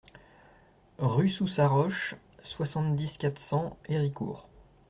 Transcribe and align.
Rue 0.97 1.29
Sous 1.29 1.45
Saroche, 1.47 2.15
soixante-dix, 2.43 3.17
quatre 3.19 3.37
cents 3.39 3.77
Héricourt 3.87 4.47